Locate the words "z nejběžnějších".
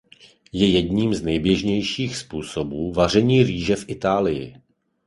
1.13-2.17